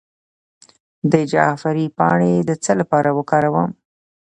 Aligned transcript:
د 1.11 1.13
جعفری 1.31 1.87
پاڼې 1.97 2.33
د 2.49 2.51
څه 2.63 2.71
لپاره 2.79 3.09
وکاروم؟ 3.17 3.69